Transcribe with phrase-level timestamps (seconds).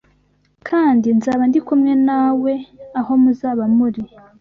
[0.67, 2.53] kandi nzaba ndi kumwe nawe
[2.99, 4.03] aho muzaba muri